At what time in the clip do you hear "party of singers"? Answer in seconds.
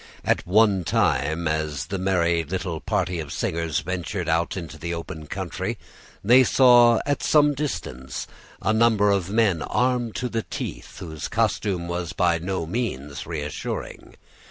2.79-3.81